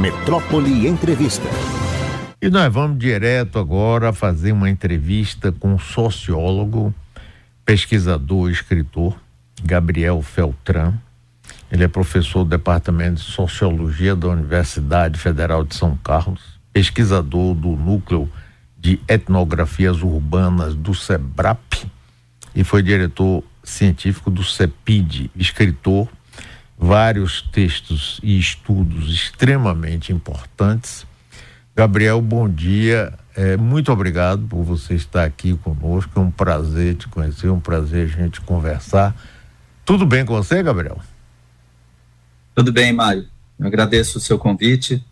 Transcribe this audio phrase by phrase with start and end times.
[0.00, 1.46] Metrópole Entrevista.
[2.40, 6.94] E nós vamos direto agora fazer uma entrevista com o sociólogo,
[7.66, 9.14] pesquisador e escritor
[9.62, 10.94] Gabriel Feltran.
[11.70, 16.40] Ele é professor do Departamento de Sociologia da Universidade Federal de São Carlos,
[16.72, 18.26] pesquisador do Núcleo
[18.78, 21.84] de Etnografias Urbanas do SEBRAP
[22.54, 26.08] e foi diretor científico do CEPID, escritor,
[26.80, 31.06] vários textos e estudos extremamente importantes.
[31.76, 33.12] Gabriel, bom dia.
[33.36, 36.18] É, muito obrigado por você estar aqui conosco.
[36.18, 39.14] É um prazer te conhecer, um prazer a gente conversar.
[39.84, 40.98] Tudo bem com você, Gabriel?
[42.54, 43.28] Tudo bem, Mário.
[43.58, 45.04] Eu agradeço o seu convite.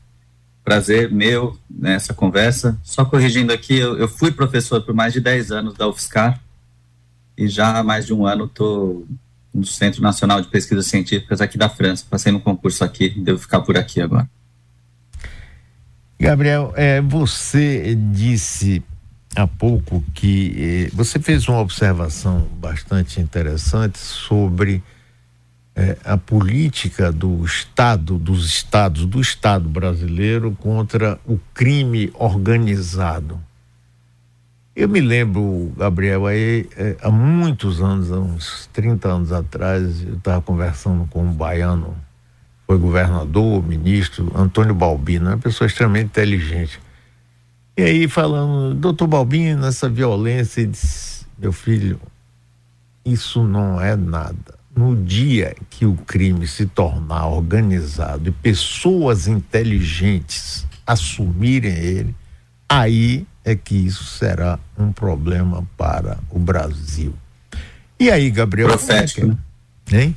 [0.64, 2.78] Prazer meu nessa conversa.
[2.82, 6.40] Só corrigindo aqui, eu, eu fui professor por mais de 10 anos da UFSCar
[7.36, 9.06] e já há mais de um ano estou
[9.52, 12.04] no Centro Nacional de Pesquisas Científicas aqui da França.
[12.08, 14.28] Passei no concurso aqui, devo ficar por aqui agora.
[16.20, 18.82] Gabriel, é, você disse
[19.36, 24.82] há pouco que eh, você fez uma observação bastante interessante sobre
[25.76, 33.40] eh, a política do Estado, dos Estados, do Estado brasileiro contra o crime organizado.
[34.78, 40.40] Eu me lembro, Gabriel, aí, eh, há muitos anos, uns 30 anos atrás, eu estava
[40.40, 41.96] conversando com um baiano,
[42.64, 46.78] foi governador, ministro, Antônio Balbino, uma pessoa extremamente inteligente.
[47.76, 52.00] E aí falando, doutor Balbino, essa violência, ele disse, meu filho,
[53.04, 54.54] isso não é nada.
[54.76, 62.14] No dia que o crime se tornar organizado e pessoas inteligentes assumirem ele,
[62.68, 67.14] aí é que isso será um problema para o Brasil.
[67.98, 68.68] E aí, Gabriel?
[68.68, 69.20] Profético.
[69.20, 69.38] Como é
[69.86, 69.96] que...
[69.96, 70.16] Hein?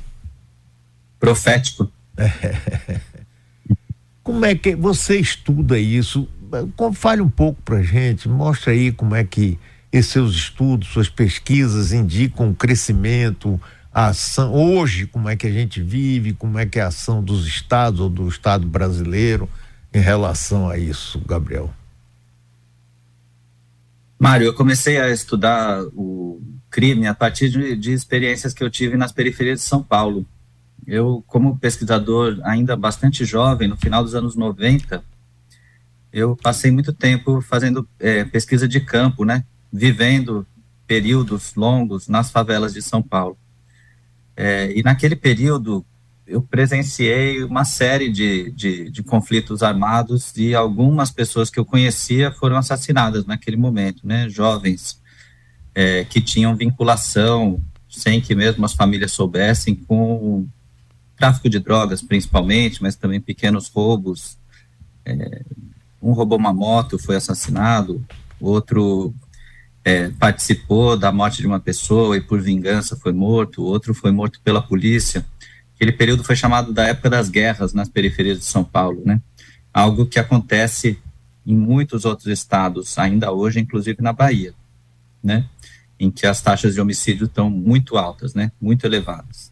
[1.18, 1.90] Profético.
[4.22, 6.28] Como é que você estuda isso?
[6.94, 9.58] Fale um pouco para gente, mostra aí como é que
[9.90, 13.60] esses seus estudos, suas pesquisas indicam o crescimento,
[13.92, 17.22] a ação, hoje, como é que a gente vive, como é que é a ação
[17.22, 19.48] dos estados ou do Estado brasileiro
[19.92, 21.72] em relação a isso, Gabriel?
[24.22, 26.40] Mário, eu comecei a estudar o
[26.70, 30.24] crime a partir de, de experiências que eu tive nas periferias de São Paulo.
[30.86, 35.02] Eu, como pesquisador ainda bastante jovem, no final dos anos 90,
[36.12, 39.44] eu passei muito tempo fazendo é, pesquisa de campo, né?
[39.72, 40.46] Vivendo
[40.86, 43.36] períodos longos nas favelas de São Paulo.
[44.36, 45.84] É, e naquele período,
[46.26, 52.30] eu presenciei uma série de, de, de, conflitos armados e algumas pessoas que eu conhecia
[52.30, 54.28] foram assassinadas naquele momento, né?
[54.28, 55.00] Jovens
[55.74, 60.46] é, que tinham vinculação, sem que mesmo as famílias soubessem, com
[61.16, 64.38] tráfico de drogas, principalmente, mas também pequenos roubos,
[65.04, 65.42] é,
[66.00, 68.04] um roubou uma moto, foi assassinado,
[68.40, 69.14] outro
[69.84, 74.40] é, participou da morte de uma pessoa e por vingança foi morto, outro foi morto
[74.42, 75.24] pela polícia.
[75.82, 79.20] Aquele período foi chamado da época das guerras nas periferias de São Paulo, né?
[79.74, 80.96] Algo que acontece
[81.44, 84.54] em muitos outros estados ainda hoje, inclusive na Bahia,
[85.20, 85.44] né?
[85.98, 88.52] Em que as taxas de homicídio estão muito altas, né?
[88.60, 89.50] Muito elevadas.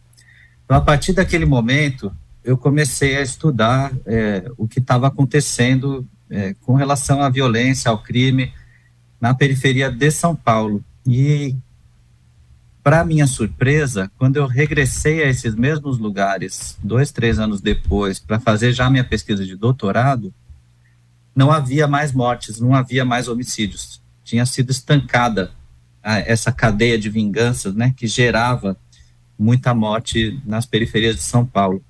[0.63, 2.15] Então, a partir daquele momento,
[2.45, 8.01] eu comecei a estudar é, o que estava acontecendo é, com relação à violência, ao
[8.01, 8.53] crime
[9.19, 10.81] na periferia de São Paulo.
[11.05, 11.57] E,
[12.83, 18.39] para minha surpresa, quando eu regressei a esses mesmos lugares, dois, três anos depois, para
[18.39, 20.33] fazer já minha pesquisa de doutorado,
[21.35, 24.01] não havia mais mortes, não havia mais homicídios.
[24.23, 25.51] Tinha sido estancada
[26.03, 28.75] a, essa cadeia de vinganças, né, que gerava
[29.37, 31.83] muita morte nas periferias de São Paulo.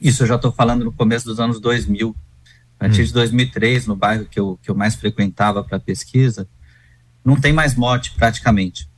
[0.00, 2.14] Isso eu já estou falando no começo dos anos 2000.
[2.78, 3.04] A partir hum.
[3.06, 6.48] de 2003, no bairro que eu, que eu mais frequentava para pesquisa,
[7.24, 8.88] não tem mais morte praticamente.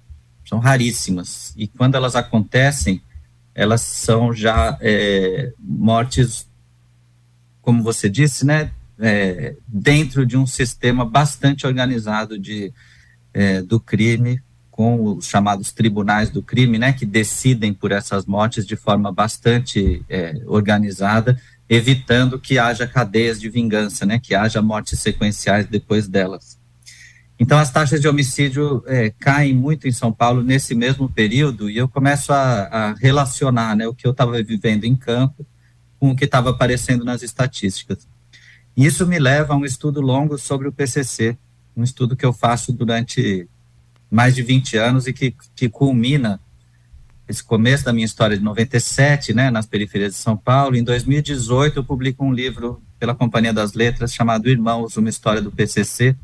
[0.51, 1.55] São raríssimas.
[1.57, 3.01] E quando elas acontecem,
[3.55, 6.49] elas são já é, mortes,
[7.63, 12.73] como você disse, né, é, dentro de um sistema bastante organizado de,
[13.33, 14.43] é, do crime,
[14.73, 20.05] com os chamados tribunais do crime, né, que decidem por essas mortes de forma bastante
[20.09, 26.60] é, organizada evitando que haja cadeias de vingança, né, que haja mortes sequenciais depois delas.
[27.41, 31.79] Então, as taxas de homicídio é, caem muito em São Paulo nesse mesmo período e
[31.79, 35.47] eu começo a, a relacionar né, o que eu estava vivendo em campo
[35.99, 38.07] com o que estava aparecendo nas estatísticas.
[38.77, 41.35] Isso me leva a um estudo longo sobre o PCC,
[41.75, 43.49] um estudo que eu faço durante
[44.11, 46.39] mais de 20 anos e que, que culmina
[47.27, 50.77] esse começo da minha história de 97, né, nas periferias de São Paulo.
[50.77, 55.51] Em 2018, eu publico um livro pela Companhia das Letras chamado Irmãos, uma história do
[55.51, 56.15] PCC,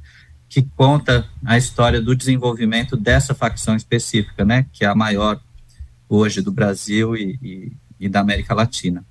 [0.48, 5.40] que conta a história do desenvolvimento dessa facção específica, né, que é a maior
[6.08, 9.04] hoje do Brasil e, e, e da América Latina.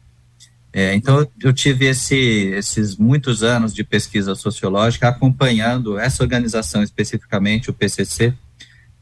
[0.71, 7.69] É, então, eu tive esse, esses muitos anos de pesquisa sociológica acompanhando essa organização especificamente,
[7.69, 8.33] o PCC,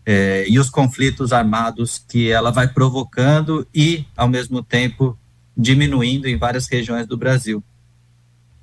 [0.06, 5.18] é, e os conflitos armados que ela vai provocando e, ao mesmo tempo,
[5.57, 7.63] diminuindo em várias regiões do Brasil.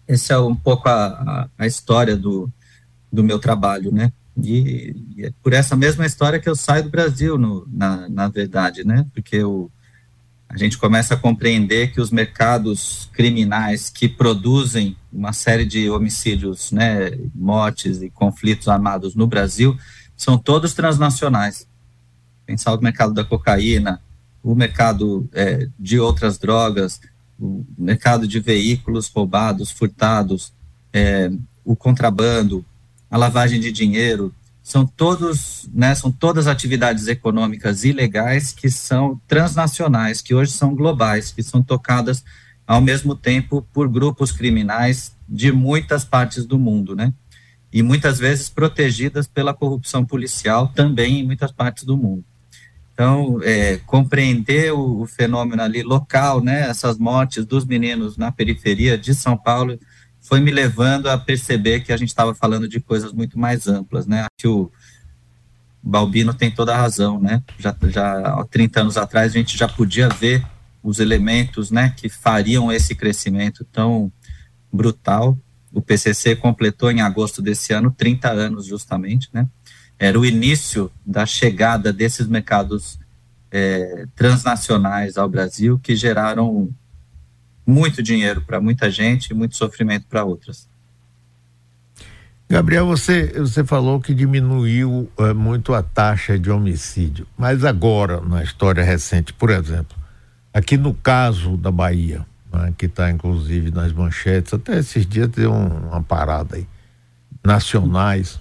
[0.06, 2.48] Essa é um pouco a, a, a história do,
[3.12, 4.12] do meu trabalho, né?
[4.42, 8.28] E, e, é por essa mesma história que eu saio do Brasil, no, na, na
[8.28, 9.06] verdade, né?
[9.12, 9.70] Porque eu,
[10.48, 16.72] a gente começa a compreender que os mercados criminais que produzem uma série de homicídios,
[16.72, 19.78] né, mortes e conflitos armados no Brasil,
[20.16, 21.68] são todos transnacionais.
[22.44, 24.00] Pensar o mercado da cocaína,
[24.42, 27.00] o mercado é, de outras drogas,
[27.38, 30.52] o mercado de veículos roubados, furtados,
[30.92, 31.30] é,
[31.64, 32.64] o contrabando,
[33.10, 40.22] a lavagem de dinheiro, são todos, né, são todas atividades econômicas ilegais que são transnacionais,
[40.22, 42.22] que hoje são globais, que são tocadas
[42.66, 47.12] ao mesmo tempo por grupos criminais de muitas partes do mundo, né?
[47.72, 52.24] e muitas vezes protegidas pela corrupção policial também em muitas partes do mundo.
[52.92, 58.98] Então, é, compreender o, o, fenômeno ali local, né, essas mortes dos meninos na periferia
[58.98, 59.78] de São Paulo,
[60.20, 64.06] foi me levando a perceber que a gente estava falando de coisas muito mais amplas,
[64.06, 64.26] né?
[64.36, 64.70] Que o
[65.82, 67.42] Balbino tem toda a razão, né?
[67.58, 70.44] Já, já há 30 anos atrás a gente já podia ver
[70.82, 74.10] os elementos, né, que fariam esse crescimento tão
[74.72, 75.36] brutal
[75.72, 79.46] o PCC completou em agosto desse ano 30 anos, justamente, né?
[79.98, 82.98] Era o início da chegada desses mercados
[83.50, 86.70] é, transnacionais ao Brasil que geraram
[87.70, 90.68] muito dinheiro para muita gente e muito sofrimento para outras.
[92.48, 98.42] Gabriel, você, você falou que diminuiu é, muito a taxa de homicídio, mas agora, na
[98.42, 99.96] história recente, por exemplo,
[100.52, 105.52] aqui no caso da Bahia, né, que está inclusive nas manchetes, até esses dias deu
[105.52, 106.66] um, uma parada aí,
[107.44, 108.40] nacionais,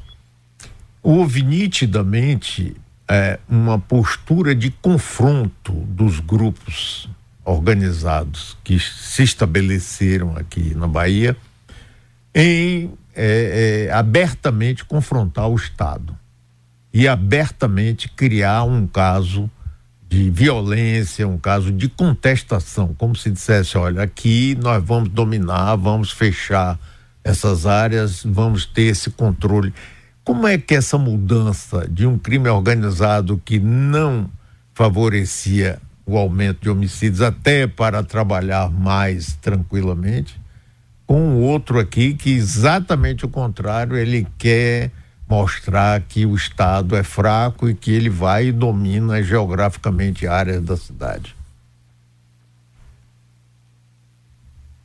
[1.03, 2.75] houve nitidamente
[3.07, 7.07] é, uma postura de confronto dos grupos
[7.49, 11.35] organizados que se estabeleceram aqui na Bahia
[12.33, 16.15] em é, é, abertamente confrontar o Estado
[16.93, 19.49] e abertamente criar um caso
[20.07, 26.11] de violência, um caso de contestação, como se dissesse, olha, aqui nós vamos dominar, vamos
[26.11, 26.79] fechar
[27.23, 29.73] essas áreas, vamos ter esse controle.
[30.23, 34.29] Como é que essa mudança de um crime organizado que não
[34.73, 35.79] favorecia
[36.09, 40.39] o aumento de homicídios até para trabalhar mais tranquilamente,
[41.05, 44.91] com outro aqui que exatamente o contrário, ele quer
[45.27, 50.75] mostrar que o Estado é fraco e que ele vai e domina geograficamente áreas da
[50.75, 51.35] cidade.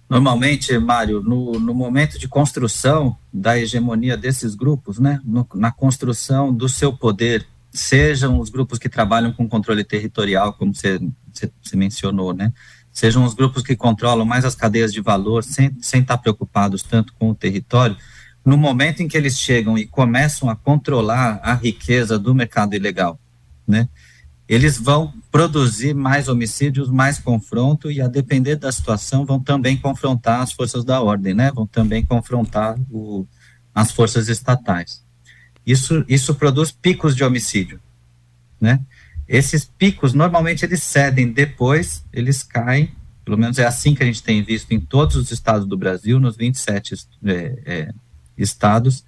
[0.09, 6.53] Normalmente, Mário, no, no momento de construção da hegemonia desses grupos, né, no, na construção
[6.53, 11.01] do seu poder, sejam os grupos que trabalham com controle territorial, como você,
[11.75, 12.53] mencionou, né,
[12.93, 17.13] sejam os grupos que controlam mais as cadeias de valor, sem, sem estar preocupados tanto
[17.15, 17.97] com o território,
[18.45, 23.19] no momento em que eles chegam e começam a controlar a riqueza do mercado ilegal,
[23.67, 23.89] né?
[24.47, 30.43] Eles vão produzir mais homicídios, mais confronto e a depender da situação vão também confrontar
[30.43, 31.51] as forças da ordem, né?
[31.51, 33.27] Vão também confrontar o,
[33.75, 35.04] as forças estatais.
[35.67, 37.81] Isso isso produz picos de homicídio,
[38.61, 38.81] né?
[39.27, 42.93] Esses picos normalmente eles cedem, depois eles caem.
[43.25, 46.21] Pelo menos é assim que a gente tem visto em todos os estados do Brasil,
[46.21, 46.95] nos 27
[47.25, 47.33] é,
[47.65, 47.95] é,
[48.37, 49.03] estados,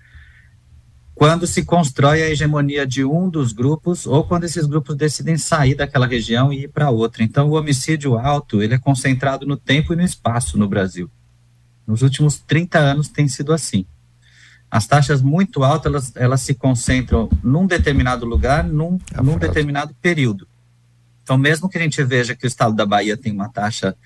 [1.15, 5.75] quando se constrói a hegemonia de um dos grupos ou quando esses grupos decidem sair
[5.75, 7.23] daquela região e ir para outra.
[7.23, 11.11] Então, o homicídio alto ele é concentrado no tempo e no espaço no Brasil.
[11.87, 13.87] Nos últimos 30 anos tem sido assim.
[14.77, 20.47] As taxas muito altas elas, elas se concentram num determinado lugar, num, num determinado período.
[21.23, 23.97] Então, mesmo que a gente veja que o estado da Bahia tem uma taxa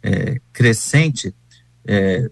[0.00, 1.34] é, crescente,
[1.84, 2.30] é,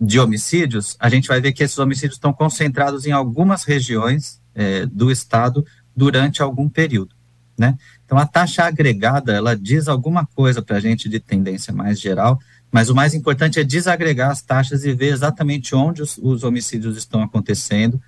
[0.00, 4.84] de homicídios, a gente vai ver que esses homicídios estão concentrados em algumas regiões é,
[4.86, 5.64] do estado
[5.94, 7.14] durante algum período,
[7.56, 7.78] né?
[8.04, 12.40] Então a taxa agregada ela diz alguma coisa para a gente de tendência mais geral,
[12.72, 16.96] mas o mais importante é desagregar as taxas e ver exatamente onde os, os homicídios
[16.96, 18.00] estão acontecendo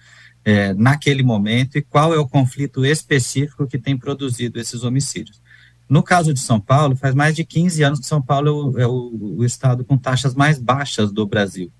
[0.44, 5.40] é, naquele momento e qual é o conflito específico que tem produzido esses homicídios.
[5.88, 8.78] No caso de São Paulo, faz mais de 15 anos que São Paulo é o,
[8.80, 11.70] é o, o estado com taxas mais baixas do Brasil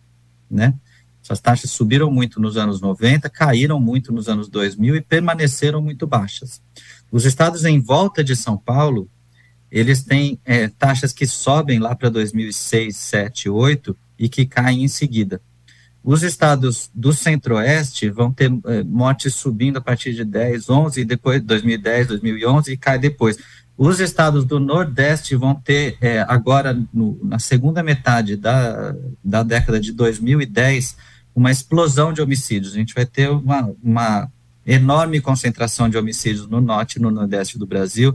[0.50, 0.74] né?
[1.22, 6.06] Essas taxas subiram muito nos anos 90, caíram muito nos anos 2000 e permaneceram muito
[6.06, 6.62] baixas.
[7.10, 9.08] Os estados em volta de São Paulo,
[9.74, 14.88] eles têm é, taxas que sobem lá para 2006, 7, 8 e que caem em
[14.88, 15.40] seguida.
[16.00, 21.04] Os estados do centro-oeste vão ter é, mortes subindo a partir de 10, 11, e
[21.04, 23.36] depois 2010, 2011 e cai depois.
[23.76, 29.80] Os estados do Nordeste vão ter, é, agora, no, na segunda metade da, da década
[29.80, 30.96] de 2010,
[31.34, 32.74] uma explosão de homicídios.
[32.74, 34.30] A gente vai ter uma, uma
[34.64, 38.14] enorme concentração de homicídios no Norte e no Nordeste do Brasil,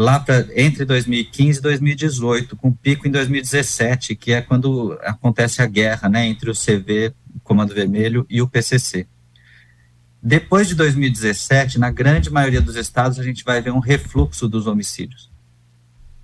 [0.00, 5.66] lá para entre 2015 e 2018, com pico em 2017, que é quando acontece a
[5.66, 7.12] guerra né, entre o CV,
[7.44, 9.06] Comando Vermelho, e o PCC.
[10.22, 14.66] Depois de 2017, na grande maioria dos estados, a gente vai ver um refluxo dos
[14.66, 15.30] homicídios.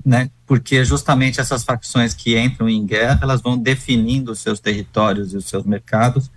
[0.03, 0.31] Né?
[0.47, 5.37] Porque justamente essas facções que entram em guerra, elas vão definindo os seus territórios e
[5.37, 6.31] os seus mercados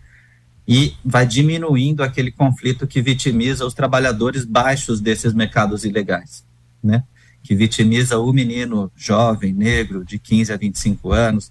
[0.67, 6.43] e vai diminuindo aquele conflito que vitimiza os trabalhadores baixos desses mercados ilegais,
[6.84, 7.05] né?
[7.43, 11.50] Que vitimiza o menino jovem, negro, de 15 a 25 anos,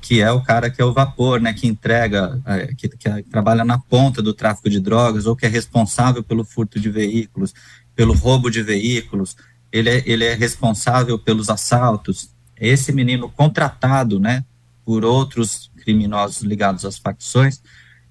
[0.00, 3.64] que é o cara que é o vapor, né, que entrega, é, que, que, trabalha
[3.64, 7.54] na ponta do tráfico de drogas ou que é responsável pelo furto de veículos,
[7.94, 9.36] pelo roubo de veículos,
[9.72, 12.30] ele é, ele é responsável pelos assaltos.
[12.56, 14.44] Esse menino contratado, né,
[14.84, 17.60] por outros criminosos ligados às facções,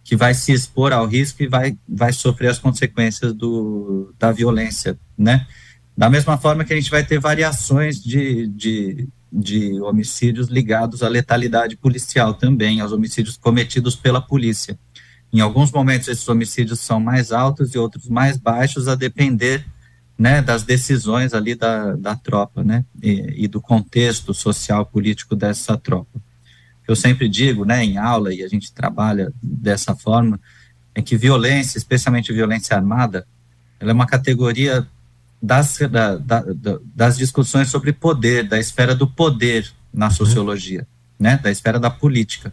[0.03, 4.97] que vai se expor ao risco e vai, vai sofrer as consequências do, da violência,
[5.17, 5.45] né?
[5.97, 11.09] Da mesma forma que a gente vai ter variações de, de de homicídios ligados à
[11.09, 14.77] letalidade policial também, aos homicídios cometidos pela polícia.
[15.31, 19.65] Em alguns momentos esses homicídios são mais altos e outros mais baixos, a depender
[20.17, 25.77] né, das decisões ali da, da tropa, né, e, e do contexto social político dessa
[25.77, 26.19] tropa.
[26.87, 30.39] Eu sempre digo, né, em aula e a gente trabalha dessa forma,
[30.95, 33.27] é que violência, especialmente violência armada,
[33.79, 34.87] ela é uma categoria
[35.41, 36.43] das, da, da,
[36.95, 40.11] das discussões sobre poder, da esfera do poder na uhum.
[40.11, 41.25] sociologia, uhum.
[41.25, 42.51] né, da esfera da política.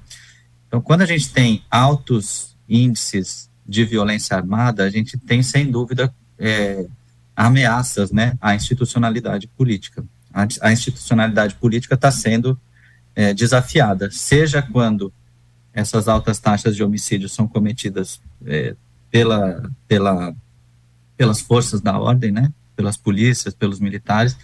[0.68, 6.12] Então, quando a gente tem altos índices de violência armada, a gente tem, sem dúvida,
[6.38, 6.86] é,
[7.34, 10.04] ameaças né, à institucionalidade política.
[10.32, 12.58] A, a institucionalidade política está sendo
[13.14, 15.12] é, desafiada, seja quando
[15.72, 18.76] essas altas taxas de homicídio são cometidas é,
[19.10, 20.34] pela, pela,
[21.16, 24.36] pelas forças da ordem, né, pelas polícias, pelos militares,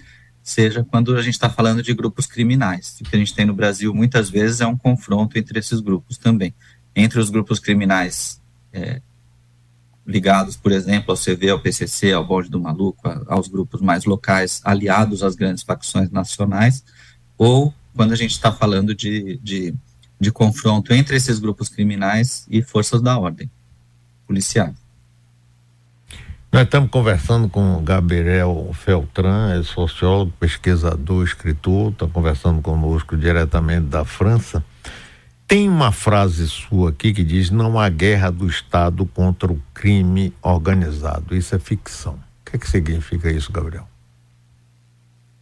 [0.42, 2.96] seja quando a gente está falando de grupos criminais.
[3.00, 6.16] O que a gente tem no Brasil muitas vezes é um confronto entre esses grupos
[6.16, 6.54] também.
[6.94, 8.40] Entre os grupos criminais
[8.72, 9.00] é,
[10.06, 14.04] ligados, por exemplo, ao CV, ao PCC, ao Bode do Maluco, a, aos grupos mais
[14.04, 16.84] locais aliados às grandes facções nacionais,
[17.38, 19.74] ou quando a gente está falando de, de,
[20.18, 23.50] de confronto entre esses grupos criminais e forças da ordem
[24.26, 24.79] policiais.
[26.52, 33.86] Nós estamos conversando com o Gabriel Feltran, é sociólogo, pesquisador, escritor, está conversando conosco diretamente
[33.86, 34.64] da França.
[35.46, 40.32] Tem uma frase sua aqui que diz: não há guerra do Estado contra o crime
[40.42, 41.36] organizado.
[41.36, 42.14] Isso é ficção.
[42.14, 43.88] O que, é que significa isso, Gabriel?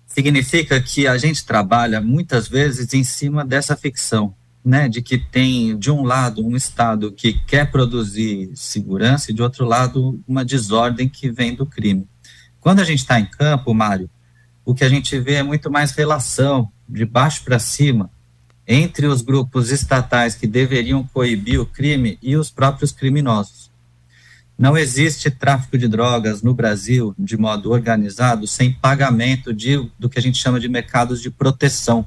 [0.07, 4.35] Significa que a gente trabalha muitas vezes em cima dessa ficção
[4.69, 9.43] né, de que tem, de um lado, um Estado que quer produzir segurança e, de
[9.43, 12.07] outro lado, uma desordem que vem do crime.
[12.61, 14.11] Quando a gente está em campo, Mário,
[14.67, 18.11] o que a gente vê é muito mais relação, de baixo para cima,
[18.67, 23.71] entre os grupos estatais que deveriam coibir o crime e os próprios criminosos.
[24.59, 30.19] Não existe tráfico de drogas no Brasil de modo organizado sem pagamento de, do que
[30.19, 32.07] a gente chama de mercados de proteção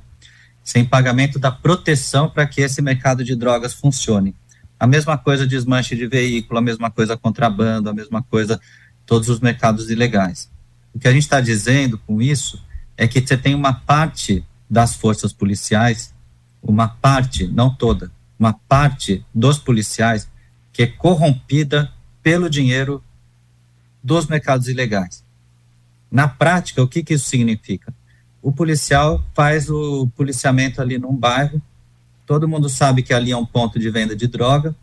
[0.63, 4.35] sem pagamento da proteção para que esse mercado de drogas funcione.
[4.79, 8.59] A mesma coisa desmanche de veículo, a mesma coisa contrabando, a mesma coisa
[9.05, 10.49] todos os mercados ilegais.
[10.93, 12.61] O que a gente está dizendo com isso
[12.97, 16.13] é que você tem uma parte das forças policiais,
[16.61, 20.29] uma parte, não toda, uma parte dos policiais
[20.71, 21.91] que é corrompida
[22.23, 23.03] pelo dinheiro
[24.03, 25.23] dos mercados ilegais.
[26.09, 27.93] Na prática, o que, que isso significa?
[28.41, 31.61] O policial faz o policiamento ali num bairro,
[32.25, 34.75] todo mundo sabe que ali é um ponto de venda de droga,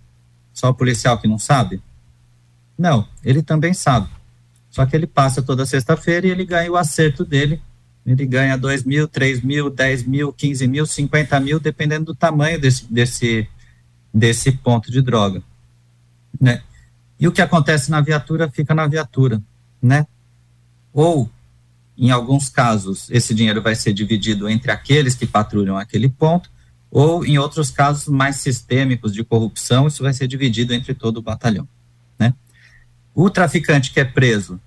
[0.52, 1.82] só o policial que não sabe?
[2.78, 4.08] Não, ele também sabe.
[4.70, 7.60] Só que ele passa toda sexta-feira e ele ganha o acerto dele.
[8.06, 12.60] Ele ganha 2 mil, 3 mil, 10 mil, 15 mil, 50 mil, dependendo do tamanho
[12.60, 13.48] desse, desse,
[14.14, 15.42] desse ponto de droga.
[16.40, 16.62] Né?
[17.18, 19.42] E o que acontece na viatura fica na viatura.
[19.82, 20.06] Né?
[20.92, 21.28] Ou
[21.98, 26.48] em alguns casos, esse dinheiro vai ser dividido entre aqueles que patrulham aquele ponto,
[26.90, 31.22] ou em outros casos mais sistêmicos de corrupção, isso vai ser dividido entre todo o
[31.22, 31.68] batalhão.
[32.18, 32.32] Né?
[33.14, 34.60] O traficante que é preso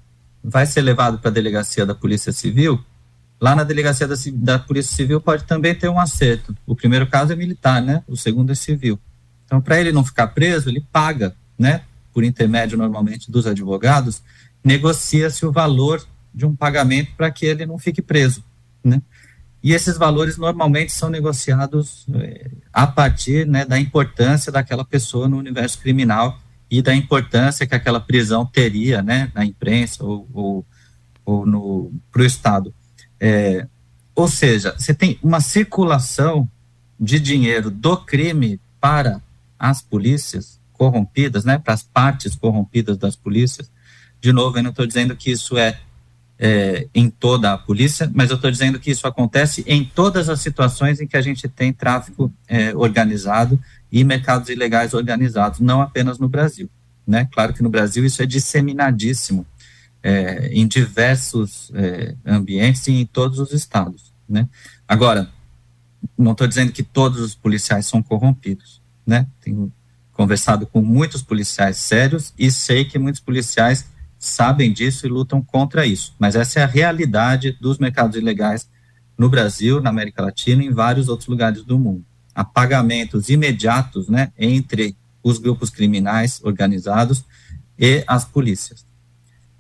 [0.43, 2.83] vai ser levado para a delegacia da Polícia Civil.
[3.39, 6.55] Lá na delegacia da, da, Polícia Civil pode também ter um acerto.
[6.65, 8.03] O primeiro caso é militar, né?
[8.07, 9.00] O segundo é civil.
[9.45, 11.81] Então, para ele não ficar preso, ele paga, né?
[12.13, 14.21] Por intermédio normalmente dos advogados,
[14.63, 18.43] negocia-se o valor de um pagamento para que ele não fique preso,
[18.83, 19.01] né?
[19.63, 25.38] E esses valores normalmente são negociados é, a partir né, da importância daquela pessoa no
[25.38, 30.65] universo criminal e da importância que aquela prisão teria né, na imprensa ou, ou,
[31.23, 32.73] ou para o Estado.
[33.19, 33.67] É,
[34.15, 36.50] ou seja, você tem uma circulação
[37.00, 39.21] de dinheiro do crime para
[39.59, 43.69] as polícias corrompidas, né, para as partes corrompidas das polícias.
[44.19, 45.79] De novo, eu não estou dizendo que isso é
[46.43, 50.41] é, em toda a polícia, mas eu estou dizendo que isso acontece em todas as
[50.41, 56.17] situações em que a gente tem tráfico é, organizado e mercados ilegais organizados, não apenas
[56.17, 56.67] no Brasil.
[57.05, 57.29] Né?
[57.31, 59.45] Claro que no Brasil isso é disseminadíssimo
[60.01, 64.12] é, em diversos é, ambientes e em todos os estados.
[64.27, 64.50] Né?
[64.88, 65.29] Agora,
[66.17, 68.81] não estou dizendo que todos os policiais são corrompidos.
[69.05, 69.27] Né?
[69.41, 69.71] Tenho
[70.12, 73.86] conversado com muitos policiais sérios e sei que muitos policiais
[74.21, 76.13] sabem disso e lutam contra isso.
[76.19, 78.69] Mas essa é a realidade dos mercados ilegais
[79.17, 82.05] no Brasil, na América Latina e em vários outros lugares do mundo.
[82.33, 87.25] Há pagamentos imediatos né, entre os grupos criminais organizados
[87.77, 88.85] e as polícias.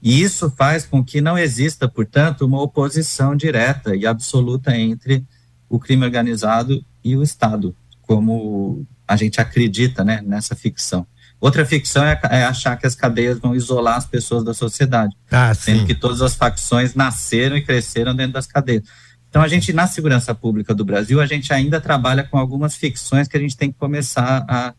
[0.01, 5.25] E isso faz com que não exista, portanto, uma oposição direta e absoluta entre
[5.67, 11.05] o crime organizado e o Estado, como a gente acredita né, nessa ficção.
[11.41, 15.51] Outra ficção é, é, achar que as cadeias vão isolar as pessoas da sociedade, ah,
[15.55, 15.85] sendo sim.
[15.87, 18.83] que todas as facções nasceram e cresceram dentro das cadeias.
[19.27, 23.27] Então, a gente, na segurança pública do Brasil, a gente ainda trabalha com algumas ficções
[23.27, 24.73] que a gente tem que começar a,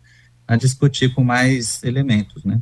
[0.47, 2.61] a discutir com mais elementos, né?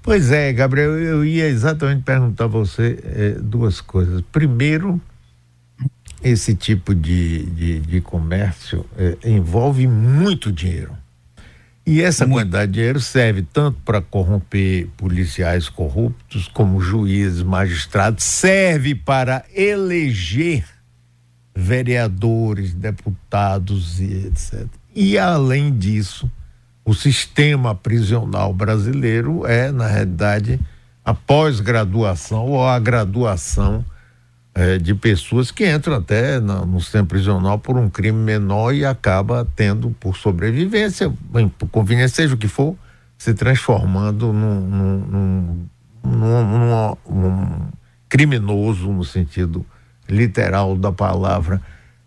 [0.00, 4.22] Pois é, Gabriel, eu ia exatamente perguntar a você é, duas coisas.
[4.30, 5.00] Primeiro,
[6.22, 10.96] esse tipo de, de, de comércio é, envolve muito dinheiro.
[11.86, 18.94] E essa quantidade de dinheiro serve tanto para corromper policiais corruptos, como juízes, magistrados, serve
[18.94, 20.64] para eleger
[21.54, 24.66] vereadores, deputados e etc.
[24.94, 26.30] E além disso,
[26.84, 30.58] o sistema prisional brasileiro é, na realidade,
[31.04, 33.84] a pós-graduação ou a graduação
[34.54, 38.84] é, de pessoas que entram até na, no sistema prisional por um crime menor e
[38.84, 41.12] acaba tendo, por sobrevivência,
[41.58, 42.76] por conveniência, seja o que for,
[43.18, 45.66] se transformando num, num,
[46.04, 47.68] num, num
[48.08, 49.66] criminoso no sentido
[50.08, 51.60] literal da palavra.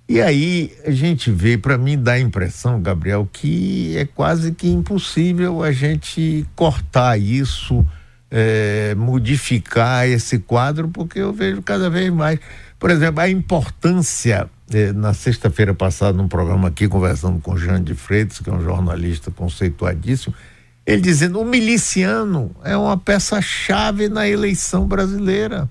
[0.07, 4.69] E aí a gente vê, para mim dá a impressão, Gabriel, que é quase que
[4.69, 7.85] impossível a gente cortar isso
[8.29, 12.39] é, modificar esse quadro, porque eu vejo cada vez mais.
[12.79, 17.95] Por exemplo, a importância, é, na sexta-feira passada, num programa aqui, conversando com Jean de
[17.95, 20.35] Freitas, que é um jornalista conceituadíssimo,
[20.85, 25.69] ele dizendo: o miliciano é uma peça-chave na eleição brasileira.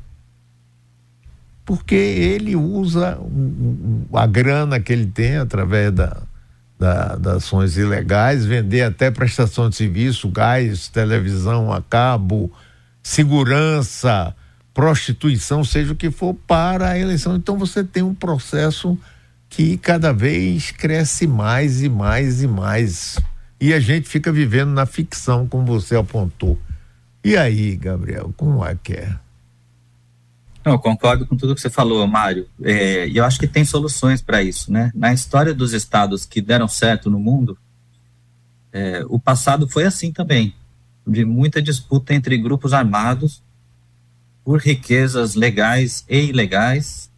[1.65, 3.19] Porque ele usa
[4.13, 6.23] a grana que ele tem através da,
[6.79, 12.53] da, das ações ilegais, vender até prestação de serviço, gás, televisão a cabo,
[13.03, 14.35] segurança,
[14.75, 17.37] prostituição, seja o que for, para a eleição.
[17.37, 18.99] Então você tem um processo
[19.49, 23.19] que cada vez cresce mais e mais e mais.
[23.61, 26.59] E a gente fica vivendo na ficção, como você apontou.
[27.25, 29.17] E aí, Gabriel, como é que é?
[30.67, 32.49] Não, eu concordo com tudo que você falou, Mário.
[32.61, 34.91] É, e eu acho que tem soluções para isso, né?
[34.97, 37.57] Na história dos estados que deram certo no mundo,
[38.73, 40.53] é, o passado foi assim também,
[41.07, 43.45] de muita disputa entre grupos armados
[44.45, 47.13] por riquezas legais e ilegais,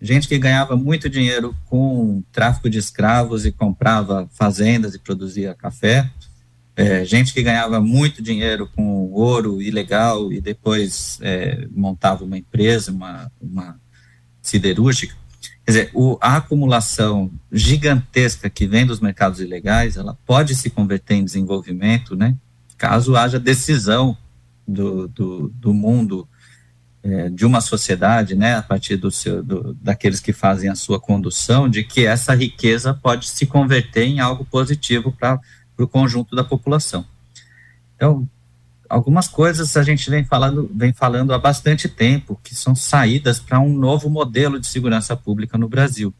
[0.00, 6.10] gente que ganhava muito dinheiro com tráfico de escravos e comprava fazendas e produzia café,
[6.74, 12.90] é, gente que ganhava muito dinheiro com ouro ilegal e depois é, montava uma empresa,
[12.90, 13.78] uma, uma
[14.40, 15.14] siderúrgica.
[15.64, 21.14] Quer dizer, o, a acumulação gigantesca que vem dos mercados ilegais, ela pode se converter
[21.14, 22.36] em desenvolvimento, né?
[22.76, 24.16] Caso haja decisão
[24.66, 26.26] do, do, do mundo,
[27.02, 28.56] é, de uma sociedade, né?
[28.56, 32.94] A partir do seu, do, daqueles que fazem a sua condução, de que essa riqueza
[32.94, 35.38] pode se converter em algo positivo para
[35.76, 37.04] para o conjunto da população.
[37.96, 38.28] Então,
[38.88, 43.58] algumas coisas a gente vem falando, vem falando há bastante tempo, que são saídas para
[43.58, 46.14] um novo modelo de segurança pública no Brasil,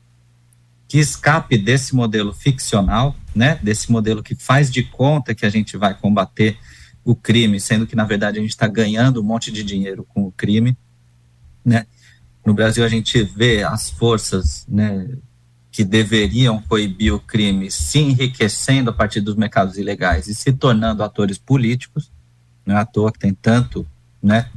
[0.89, 5.77] que escape desse modelo ficcional, né, desse modelo que faz de conta que a gente
[5.77, 6.59] vai combater
[7.05, 10.25] o crime, sendo que na verdade a gente está ganhando um monte de dinheiro com
[10.27, 10.77] o crime,
[11.65, 11.87] né?
[12.45, 15.09] No Brasil a gente vê as forças, né,
[15.73, 21.03] que deveriam coibir o crime se enriquecendo a partir dos mercados ilegais e se tornando
[21.03, 22.13] atores políticos.
[22.65, 23.87] Não é à toa que tem tanto,
[24.23, 24.51] né,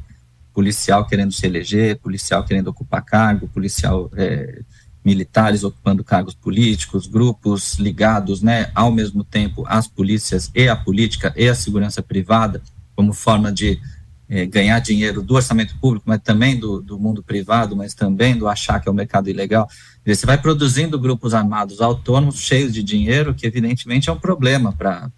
[0.54, 4.62] policial querendo se eleger, policial querendo ocupar cargo, policial é,
[5.06, 11.34] militares ocupando cargos políticos, grupos ligados, né, ao mesmo tempo às polícias e à política
[11.38, 12.62] e à segurança privada,
[12.94, 13.80] como forma de
[14.28, 18.48] é, ganhar dinheiro do orçamento público, mas também do, do mundo privado, mas também do
[18.48, 19.70] achar que é o mercado ilegal.
[20.06, 25.10] Você vai produzindo grupos armados autônomos cheios de dinheiro, que evidentemente é um problema para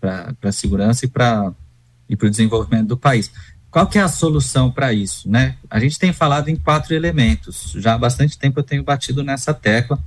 [0.41, 1.53] a segurança e para
[2.09, 3.29] e o desenvolvimento do país.
[3.69, 5.29] Qual que é a solução para isso?
[5.29, 5.55] Né?
[5.69, 7.73] A gente tem falado em quatro elementos.
[7.75, 9.99] Já há bastante tempo eu tenho batido nessa tecla,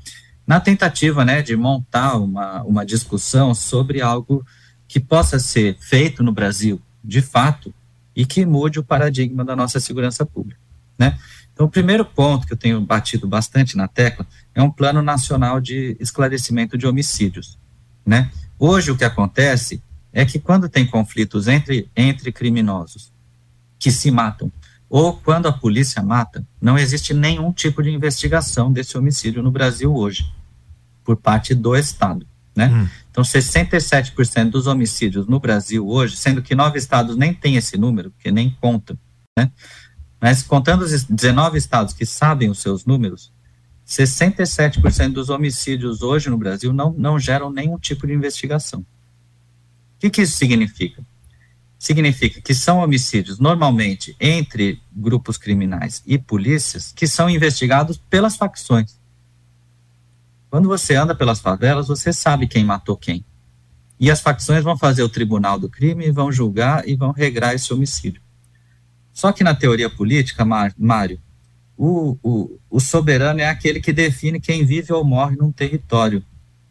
[0.46, 4.44] na tentativa né, de montar uma, uma discussão sobre algo
[4.88, 7.72] que possa ser feito no Brasil, de fato,
[8.14, 10.60] e que mude o paradigma da nossa segurança pública.
[10.98, 11.18] Né?
[11.52, 15.60] Então, o primeiro ponto que eu tenho batido bastante na tecla é um plano nacional
[15.60, 17.58] de esclarecimento de homicídios.
[18.04, 18.30] Né?
[18.58, 23.12] Hoje, o que acontece é que quando tem conflitos entre, entre criminosos
[23.80, 24.52] que se matam.
[24.88, 29.94] Ou quando a polícia mata, não existe nenhum tipo de investigação desse homicídio no Brasil
[29.94, 30.30] hoje,
[31.02, 32.26] por parte do Estado.
[32.60, 32.68] Né?
[32.68, 32.88] Hum.
[33.10, 38.10] Então, 67% dos homicídios no Brasil hoje, sendo que nove estados nem têm esse número,
[38.10, 38.98] porque nem contam,
[39.38, 39.50] né?
[40.20, 43.32] mas contando os 19 estados que sabem os seus números,
[43.86, 48.80] 67% dos homicídios hoje no Brasil não, não geram nenhum tipo de investigação.
[48.80, 48.86] O
[49.98, 51.02] que, que isso significa?
[51.80, 58.99] significa que são homicídios normalmente entre grupos criminais e polícias que são investigados pelas facções.
[60.50, 63.24] Quando você anda pelas favelas, você sabe quem matou quem.
[63.98, 67.72] E as facções vão fazer o tribunal do crime, vão julgar e vão regrar esse
[67.72, 68.20] homicídio.
[69.12, 71.20] Só que na teoria política, Mário,
[71.76, 76.24] o, o, o soberano é aquele que define quem vive ou morre num território.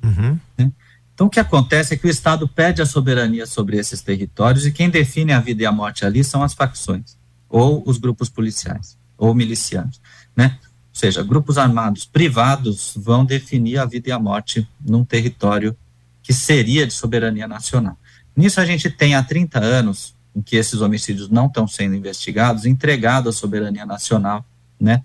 [0.04, 0.38] Uhum.
[0.58, 0.72] Né?
[1.14, 4.72] Então, o que acontece é que o Estado pede a soberania sobre esses territórios e
[4.72, 7.18] quem define a vida e a morte ali são as facções,
[7.50, 10.00] ou os grupos policiais, ou milicianos,
[10.36, 10.58] né?
[11.00, 15.74] Seja, grupos armados privados vão definir a vida e a morte num território
[16.22, 17.98] que seria de soberania nacional.
[18.36, 22.66] Nisso a gente tem há 30 anos em que esses homicídios não estão sendo investigados,
[22.66, 24.46] entregado à soberania nacional,
[24.78, 25.02] né?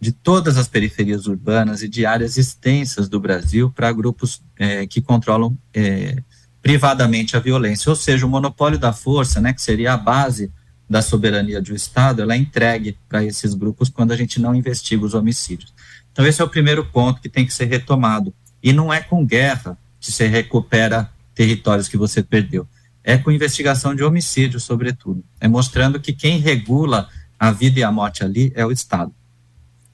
[0.00, 5.00] de todas as periferias urbanas e de áreas extensas do Brasil para grupos é, que
[5.00, 6.24] controlam é,
[6.60, 7.88] privadamente a violência.
[7.88, 10.50] Ou seja, o monopólio da força, né, que seria a base
[10.90, 15.04] da soberania um Estado, ela é entregue para esses grupos quando a gente não investiga
[15.04, 15.72] os homicídios.
[16.10, 18.34] Então, esse é o primeiro ponto que tem que ser retomado.
[18.60, 22.66] E não é com guerra que se recupera territórios que você perdeu.
[23.04, 25.22] É com investigação de homicídios, sobretudo.
[25.40, 29.14] É mostrando que quem regula a vida e a morte ali é o Estado.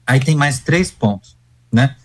[0.05, 1.37] Aí tem mais três pontos,
[1.71, 1.95] né?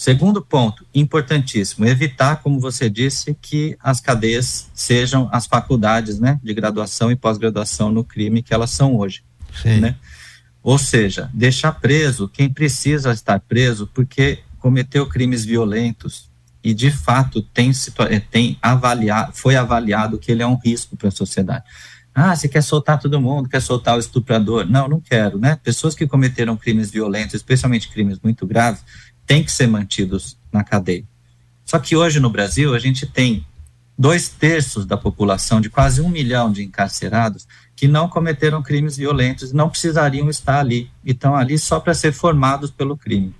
[0.00, 6.54] Segundo ponto, importantíssimo, evitar, como você disse, que as cadeias sejam as faculdades, né, de
[6.54, 9.22] graduação e pós-graduação no crime que elas são hoje,
[9.60, 9.78] Sim.
[9.80, 9.96] né?
[10.62, 16.30] Ou seja, deixar preso quem precisa estar preso porque cometeu crimes violentos
[16.64, 17.70] e de fato tem,
[18.08, 21.64] eh, tem avaliado, foi avaliado que ele é um risco para a sociedade.
[22.14, 24.66] Ah, você quer soltar todo mundo, quer soltar o estuprador.
[24.66, 25.58] Não, não quero, né?
[25.62, 28.82] Pessoas que cometeram crimes violentos, especialmente crimes muito graves,
[29.30, 31.04] têm que ser mantidos na cadeia.
[31.64, 33.46] Só que hoje no Brasil a gente tem
[33.96, 39.52] dois terços da população, de quase um milhão de encarcerados, que não cometeram crimes violentos
[39.52, 40.90] não precisariam estar ali.
[41.04, 43.32] E estão ali só para ser formados pelo crime.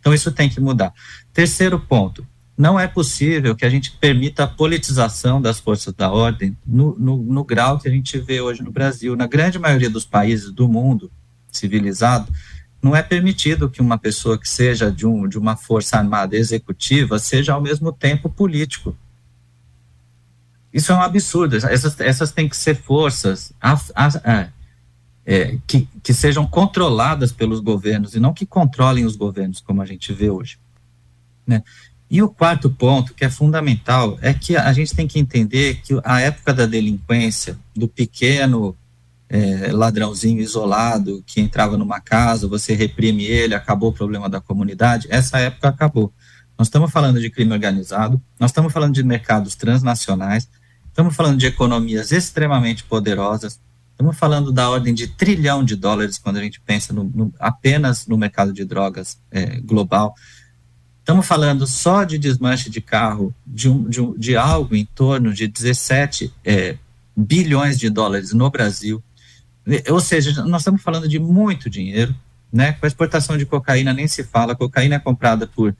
[0.00, 0.92] Então isso tem que mudar.
[1.32, 2.26] Terceiro ponto,
[2.58, 7.16] não é possível que a gente permita a politização das forças da ordem no, no,
[7.18, 9.14] no, grau que a gente vê hoje no Brasil.
[9.14, 11.08] Na grande maioria dos países do mundo
[11.52, 12.32] civilizado,
[12.82, 17.18] não é permitido que uma pessoa que seja de, um, de uma força armada executiva
[17.18, 18.96] seja ao mesmo tempo político.
[20.72, 21.56] Isso é um absurdo.
[21.56, 24.48] Essas, essas têm que ser forças a, a, a,
[25.26, 29.86] é, que, que sejam controladas pelos governos e não que controlem os governos, como a
[29.86, 30.58] gente vê hoje.
[31.46, 31.62] Né?
[32.10, 36.00] E o quarto ponto, que é fundamental, é que a gente tem que entender que
[36.02, 38.76] a época da delinquência, do pequeno
[39.30, 45.06] é, ladrãozinho isolado que entrava numa casa, você reprime ele, acabou o problema da comunidade,
[45.08, 46.12] essa época acabou.
[46.58, 50.50] Nós estamos falando de crime organizado, nós estamos falando de mercados transnacionais,
[50.88, 53.60] estamos falando de economias extremamente poderosas,
[53.92, 58.08] estamos falando da ordem de trilhão de dólares quando a gente pensa no, no, apenas
[58.08, 60.12] no mercado de drogas é, global.
[60.98, 65.32] Estamos falando só de desmanche de carro de, um, de, um, de algo em torno
[65.32, 66.76] de 17 é,
[67.16, 69.02] bilhões de dólares no Brasil.
[69.88, 72.14] Ou seja, nós estamos falando de muito dinheiro,
[72.52, 72.72] né?
[72.72, 75.74] Com a exportação de cocaína nem se fala, a cocaína é comprada por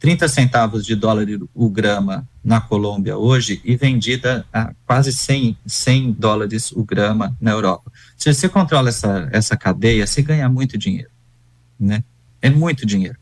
[0.00, 6.12] 30 centavos de dólar o grama na Colômbia hoje e vendida a quase 100, 100
[6.12, 7.92] dólares o grama na Europa.
[8.16, 11.10] Se você controla essa, essa cadeia, você ganha muito dinheiro,
[11.78, 12.02] né?
[12.40, 13.16] É muito dinheiro.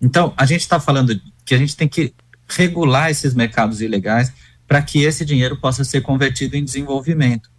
[0.00, 2.14] Então, a gente está falando que a gente tem que
[2.48, 4.32] regular esses mercados ilegais
[4.68, 7.50] para que esse dinheiro possa ser convertido em desenvolvimento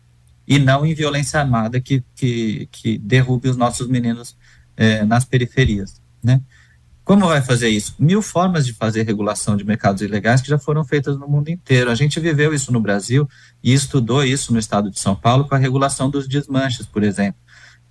[0.47, 4.35] e não em violência armada que, que, que derrube os nossos meninos
[4.75, 6.41] é, nas periferias, né?
[7.07, 7.95] Como vai fazer isso?
[7.97, 11.89] Mil formas de fazer regulação de mercados ilegais que já foram feitas no mundo inteiro.
[11.89, 13.25] A gente viveu isso no Brasil
[13.63, 17.39] e estudou isso no estado de São Paulo com a regulação dos desmanches, por exemplo,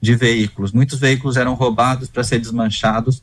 [0.02, 0.70] de veículos.
[0.70, 3.22] Muitos veículos eram roubados para ser desmanchados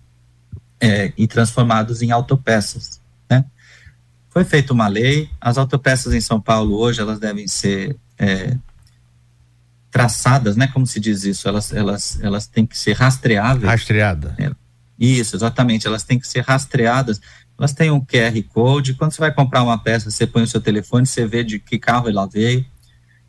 [0.82, 3.00] é, e transformados em autopeças.
[3.30, 3.46] Né?
[4.32, 8.58] Foi feita uma lei, as autopeças em São Paulo hoje elas devem ser é,
[9.94, 10.68] traçadas, né?
[10.68, 11.48] Como se diz isso?
[11.48, 13.70] Elas, elas, elas têm que ser rastreáveis.
[13.70, 14.36] Rastreada.
[14.40, 14.52] É,
[15.00, 15.86] isso, exatamente.
[15.86, 17.22] Elas têm que ser rastreadas.
[17.56, 18.96] Elas têm um QR Code.
[18.96, 21.78] Quando você vai comprar uma peça, você põe o seu telefone, você vê de que
[21.78, 22.66] carro ela veio.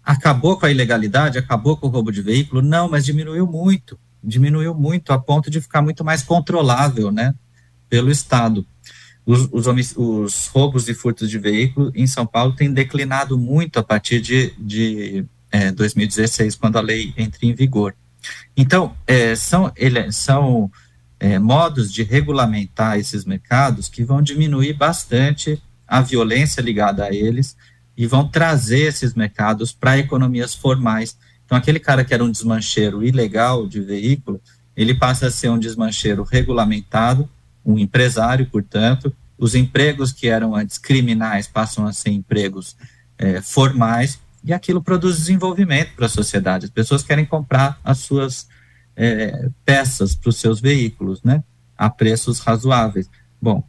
[0.03, 1.37] Acabou com a ilegalidade?
[1.37, 2.63] Acabou com o roubo de veículo?
[2.63, 3.99] Não, mas diminuiu muito.
[4.23, 7.35] Diminuiu muito a ponto de ficar muito mais controlável, né?
[7.91, 8.67] Pelo Estado.
[9.27, 13.83] Os, os, os roubos e furtos de veículo em São Paulo têm declinado muito a
[13.83, 17.95] partir de, de é, 2016, quando a lei entra em vigor.
[18.57, 20.69] Então, é, são, ele, são
[21.21, 27.57] é, modos de regulamentar esses mercados que vão diminuir bastante a violência ligada a eles
[27.97, 31.17] e vão trazer esses mercados para economias formais.
[31.47, 34.41] Então, aquele cara que era um desmancheiro ilegal de veículo,
[34.77, 37.31] ele passa a ser um desmancheiro regulamentado,
[37.65, 39.15] um empresário, portanto.
[39.39, 42.77] Os empregos que eram antes criminais passam a ser empregos
[43.17, 46.67] é, formais e aquilo produz desenvolvimento para a sociedade.
[46.67, 48.47] As pessoas querem comprar as suas
[48.95, 51.43] é, peças para os seus veículos, né?
[51.77, 53.09] A preços razoáveis.
[53.41, 53.67] Bom,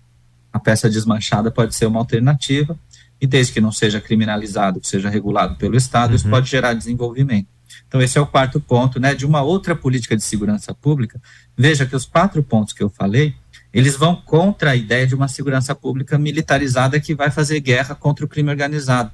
[0.52, 2.78] a peça desmanchada pode ser uma alternativa,
[3.20, 6.16] e desde que não seja criminalizado, que seja regulado pelo Estado, uhum.
[6.18, 7.48] isso pode gerar desenvolvimento.
[7.88, 9.16] Então, esse é o quarto ponto, né?
[9.16, 11.22] De uma outra política de segurança pública.
[11.58, 13.34] Veja que os quatro pontos que eu falei,
[13.74, 18.26] eles vão contra a ideia de uma segurança pública militarizada que vai fazer guerra contra
[18.26, 19.12] o crime organizado.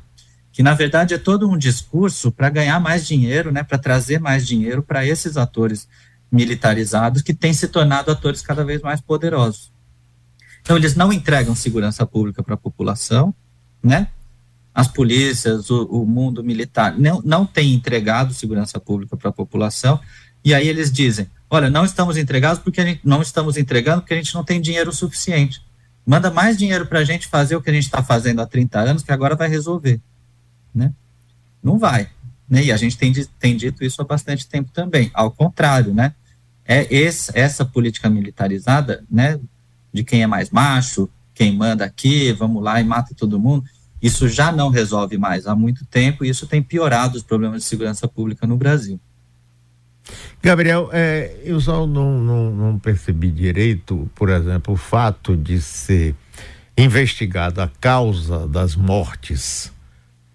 [0.51, 3.63] Que, na verdade, é todo um discurso para ganhar mais dinheiro, né?
[3.63, 5.87] Para trazer mais dinheiro para esses atores
[6.31, 9.71] militarizados que têm se tornado atores cada vez mais poderosos.
[10.61, 13.33] Então, eles não entregam segurança pública para a população,
[13.83, 14.07] né?
[14.73, 19.99] As polícias, o, o, mundo militar não, não tem entregado segurança pública para a população,
[20.43, 24.13] e aí eles dizem: olha, não estamos entregados porque a gente, não estamos entregando porque
[24.13, 25.61] a gente não tem dinheiro suficiente.
[26.05, 28.79] Manda mais dinheiro para a gente fazer o que a gente está fazendo há 30
[28.79, 29.99] anos, que agora vai resolver.
[30.73, 30.93] Né?
[31.63, 32.09] Não vai.
[32.49, 32.65] Né?
[32.65, 35.09] E a gente tem, tem dito isso há bastante tempo também.
[35.13, 36.13] Ao contrário, né?
[36.65, 39.39] é esse, essa política militarizada, né,
[39.93, 43.65] de quem é mais macho, quem manda aqui, vamos lá e mata todo mundo,
[44.01, 47.67] isso já não resolve mais há muito tempo e isso tem piorado os problemas de
[47.67, 48.99] segurança pública no Brasil.
[50.41, 56.15] Gabriel, é, eu só não, não, não percebi direito, por exemplo, o fato de ser
[56.77, 59.71] investigada a causa das mortes,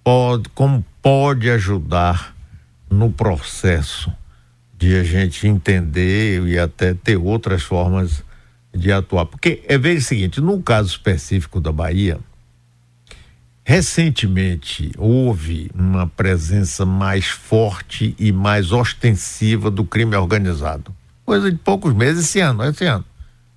[0.06, 2.32] pode, como pode ajudar
[2.88, 4.12] no processo
[4.78, 8.22] de a gente entender e até ter outras formas
[8.72, 9.26] de atuar.
[9.26, 12.20] Porque é ver o seguinte, no caso específico da Bahia,
[13.64, 20.94] recentemente houve uma presença mais forte e mais ostensiva do crime organizado.
[21.24, 23.04] Coisa de poucos meses esse ano, esse ano.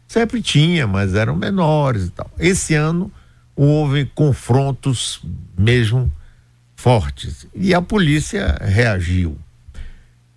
[0.07, 2.31] Sempre tinha, mas eram menores e tal.
[2.39, 3.11] Esse ano
[3.55, 5.21] houve confrontos
[5.55, 6.11] mesmo
[6.79, 9.37] fortes e a polícia reagiu.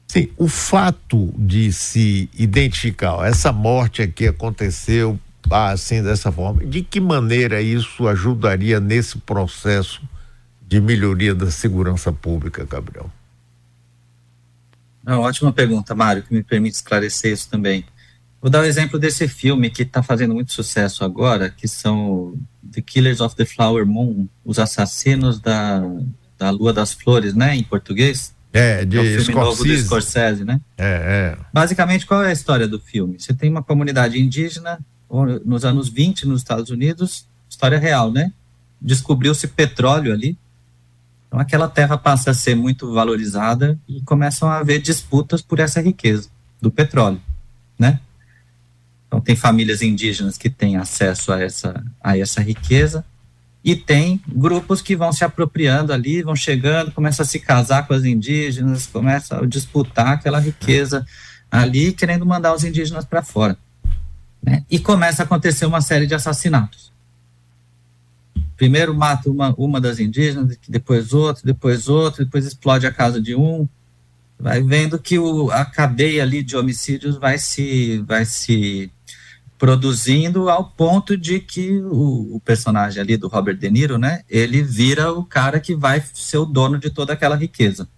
[0.09, 7.00] Sim, o fato de se identificar essa morte aqui aconteceu assim dessa forma, de que
[7.00, 10.02] maneira isso ajudaria nesse processo
[10.66, 13.11] de melhoria da segurança pública, Gabriel?
[15.07, 17.85] Uma ótima pergunta, Mário, que me permite esclarecer isso também.
[18.40, 22.37] Vou dar o um exemplo desse filme que está fazendo muito sucesso agora, que são
[22.72, 25.83] The Killers of the Flower Moon, os assassinos da,
[26.42, 28.35] da Lua das Flores, né, em português.
[28.52, 29.35] É, de é o filme Scorsese.
[29.35, 30.61] novo do Scorsese, né?
[30.76, 31.38] É, é.
[31.52, 33.18] Basicamente, qual é a história do filme?
[33.18, 34.78] Você tem uma comunidade indígena
[35.44, 38.33] nos anos 20 nos Estados Unidos, história real, né?
[38.81, 40.37] Descobriu-se petróleo ali.
[41.28, 45.81] Então aquela terra passa a ser muito valorizada e começam a haver disputas por essa
[45.81, 46.28] riqueza
[46.61, 47.20] do petróleo,
[47.78, 48.00] né?
[49.07, 53.05] Então, tem famílias indígenas que têm acesso a essa, a essa riqueza,
[53.64, 57.94] e tem grupos que vão se apropriando ali, vão chegando, começam a se casar com
[57.94, 61.07] as indígenas, começam a disputar aquela riqueza
[61.51, 63.57] ali, querendo mandar os indígenas para fora.
[64.42, 64.64] Né?
[64.68, 66.90] E começa a acontecer uma série de assassinatos.
[68.57, 73.35] Primeiro mata uma, uma das indígenas, depois outra, depois outra, depois explode a casa de
[73.35, 73.68] um.
[74.38, 78.90] Vai vendo que o, a cadeia ali de homicídios vai se, vai se
[79.62, 84.61] produzindo ao ponto de que o, o, personagem ali do Robert De Niro, né, ele
[84.61, 87.88] vira o cara que vai ser o dono de toda aquela riqueza,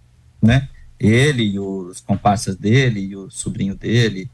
[0.42, 0.68] né?
[1.00, 4.30] Ele e os comparsas dele e o sobrinho dele,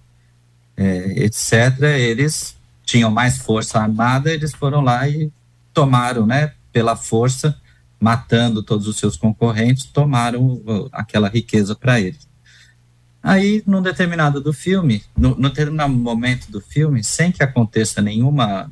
[0.76, 1.80] é, etc.
[2.00, 5.30] Eles tinham mais força armada, eles foram lá e
[5.72, 7.56] tomaram, né, pela força,
[8.00, 12.26] matando todos os seus concorrentes, tomaram aquela riqueza para eles.
[13.22, 18.70] Aí, num determinado do filme, no determinado momento do filme, sem que aconteça nenhuma,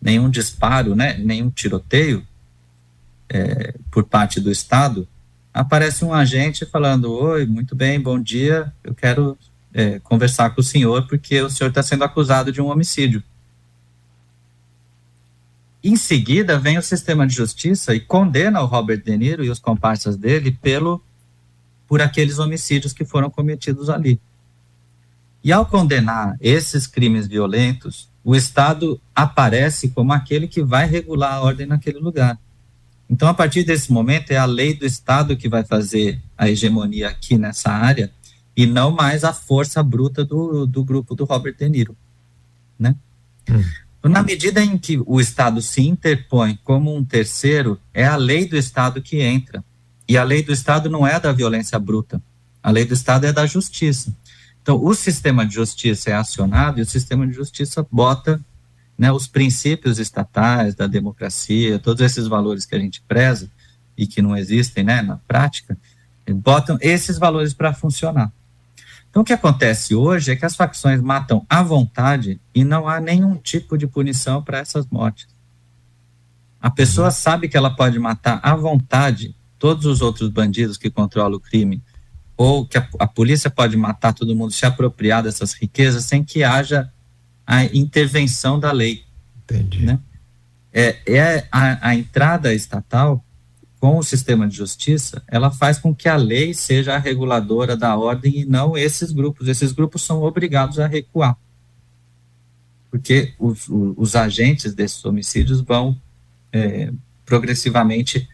[0.00, 2.26] nenhum disparo, né, nenhum tiroteio
[3.28, 5.06] é, por parte do Estado,
[5.52, 9.36] aparece um agente falando: Oi, muito bem, bom dia, eu quero
[9.72, 13.22] é, conversar com o senhor porque o senhor está sendo acusado de um homicídio.
[15.84, 19.58] Em seguida, vem o sistema de justiça e condena o Robert De Niro e os
[19.58, 21.02] comparsas dele pelo
[21.92, 24.18] por aqueles homicídios que foram cometidos ali.
[25.44, 31.42] E ao condenar esses crimes violentos, o Estado aparece como aquele que vai regular a
[31.42, 32.38] ordem naquele lugar.
[33.10, 37.10] Então, a partir desse momento, é a lei do Estado que vai fazer a hegemonia
[37.10, 38.10] aqui nessa área
[38.56, 41.94] e não mais a força bruta do, do grupo do Robert De Niro.
[42.78, 42.96] Né?
[43.50, 44.08] Hum.
[44.08, 48.56] Na medida em que o Estado se interpõe como um terceiro, é a lei do
[48.56, 49.62] Estado que entra.
[50.12, 52.22] E a lei do Estado não é da violência bruta.
[52.62, 54.14] A lei do Estado é da justiça.
[54.60, 58.38] Então, o sistema de justiça é acionado e o sistema de justiça bota
[58.98, 63.50] né, os princípios estatais da democracia, todos esses valores que a gente preza
[63.96, 65.78] e que não existem né, na prática,
[66.28, 68.30] botam esses valores para funcionar.
[69.08, 73.00] Então, o que acontece hoje é que as facções matam à vontade e não há
[73.00, 75.26] nenhum tipo de punição para essas mortes.
[76.60, 81.36] A pessoa sabe que ela pode matar à vontade todos os outros bandidos que controlam
[81.36, 81.80] o crime,
[82.36, 86.42] ou que a, a polícia pode matar todo mundo, se apropriar dessas riquezas sem que
[86.42, 86.92] haja
[87.46, 89.04] a intervenção da lei.
[89.44, 89.86] Entendi.
[89.86, 90.00] Né?
[90.72, 93.24] É, é a, a entrada estatal
[93.78, 97.96] com o sistema de justiça, ela faz com que a lei seja a reguladora da
[97.96, 99.46] ordem e não esses grupos.
[99.46, 101.38] Esses grupos são obrigados a recuar.
[102.90, 105.96] Porque os, os agentes desses homicídios vão
[106.52, 106.92] é,
[107.24, 108.28] progressivamente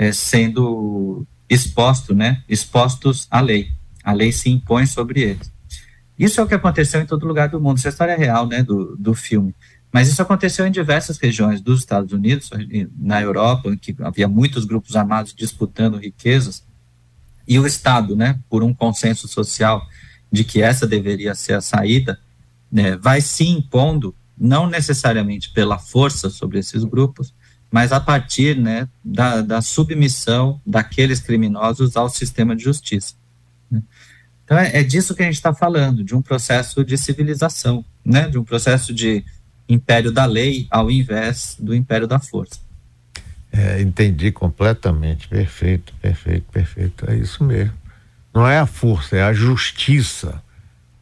[0.00, 3.70] é, sendo exposto, né, expostos à lei.
[4.02, 5.52] A lei se impõe sobre eles.
[6.18, 7.76] Isso é o que aconteceu em todo lugar do mundo.
[7.76, 9.54] Essa é história real, né, do, do filme.
[9.92, 12.48] Mas isso aconteceu em diversas regiões dos Estados Unidos,
[12.98, 16.64] na Europa, em que havia muitos grupos armados disputando riquezas,
[17.46, 19.86] e o Estado, né, por um consenso social
[20.32, 22.18] de que essa deveria ser a saída,
[22.72, 27.34] né, vai se impondo, não necessariamente pela força sobre esses grupos,
[27.70, 33.14] mas a partir né, da, da submissão daqueles criminosos ao sistema de justiça.
[33.70, 33.82] Né?
[34.44, 38.28] Então é, é, disso que a gente está falando, de um processo de civilização, né,
[38.28, 39.24] de um processo de
[39.68, 42.58] império da lei ao invés do império da força.
[43.52, 47.74] É, entendi completamente, perfeito, perfeito, perfeito, é isso mesmo.
[48.34, 50.42] Não é a força, é a justiça.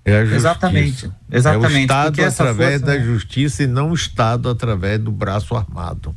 [0.05, 0.37] É a justiça.
[0.37, 1.75] Exatamente, exatamente.
[1.75, 3.05] É o Estado através força, da né?
[3.05, 6.15] justiça e não o Estado através do braço armado.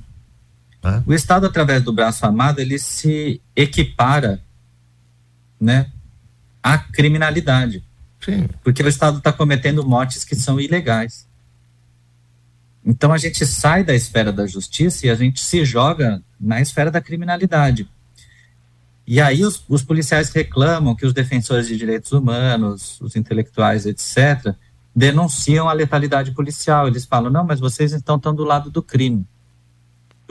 [0.83, 1.03] Né?
[1.05, 4.41] O Estado, através do braço armado, ele se equipara
[5.59, 5.91] né,
[6.61, 7.83] à criminalidade.
[8.19, 8.47] Sim.
[8.63, 11.27] Porque o Estado está cometendo mortes que são ilegais.
[12.83, 16.89] Então a gente sai da esfera da justiça e a gente se joga na esfera
[16.89, 17.87] da criminalidade.
[19.05, 24.55] E aí os, os policiais reclamam que os defensores de direitos humanos, os intelectuais, etc.,
[24.95, 26.87] denunciam a letalidade policial.
[26.87, 29.27] Eles falam: não, mas vocês estão, estão do lado do crime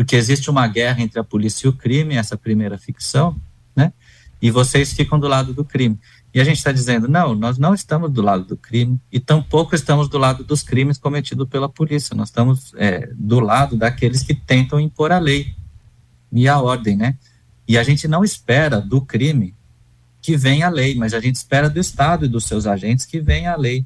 [0.01, 3.36] porque existe uma guerra entre a polícia e o crime, essa primeira ficção,
[3.76, 3.92] né?
[4.40, 5.98] E vocês ficam do lado do crime.
[6.32, 9.74] E a gente está dizendo, não, nós não estamos do lado do crime e tampouco
[9.74, 12.16] estamos do lado dos crimes cometidos pela polícia.
[12.16, 15.55] Nós estamos é, do lado daqueles que tentam impor a lei
[16.32, 17.18] e a ordem, né?
[17.68, 19.55] E a gente não espera do crime
[20.22, 23.20] que venha a lei, mas a gente espera do Estado e dos seus agentes que
[23.20, 23.84] venha a lei.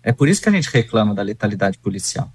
[0.00, 2.32] É por isso que a gente reclama da letalidade policial.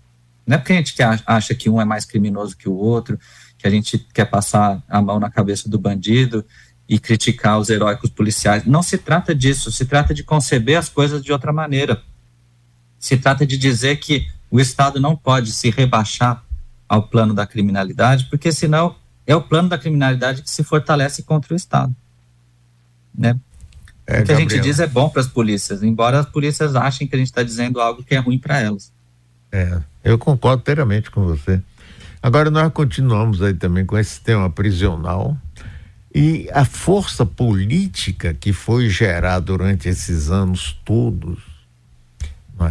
[0.49, 0.95] Não é porque a gente
[1.27, 3.19] acha que um é mais criminoso que o outro,
[3.55, 6.43] que a gente quer passar a mão na cabeça do bandido
[6.87, 8.65] e criticar os heróicos policiais.
[8.65, 12.01] Não se trata disso, se trata de conceber as coisas de outra maneira.
[12.97, 16.43] Se trata de dizer que o Estado não pode se rebaixar
[16.87, 18.95] ao plano da criminalidade, porque senão
[19.27, 21.95] é o plano da criminalidade que se fortalece contra o Estado.
[23.15, 23.39] Né?
[24.07, 27.07] É, o que a gente diz é bom para as polícias, embora as polícias achem
[27.07, 28.91] que a gente está dizendo algo que é ruim para elas.
[29.51, 31.61] É, eu concordo inteiramente com você.
[32.21, 35.37] Agora nós continuamos aí também com esse tema prisional
[36.13, 41.37] e a força política que foi gerada durante esses anos todos,